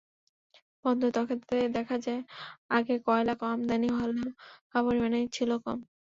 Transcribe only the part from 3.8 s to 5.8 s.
হলেও পরিমাণে ছিল কম।